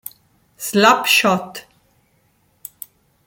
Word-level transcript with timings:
Slap 0.57 1.05
Shot 1.05 1.69